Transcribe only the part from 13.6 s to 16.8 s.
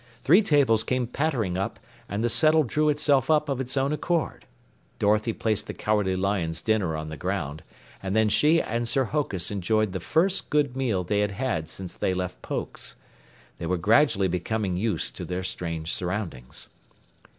were gradually becoming used to their strange surroundings.